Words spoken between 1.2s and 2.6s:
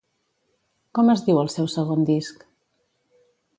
diu el seu segon disc?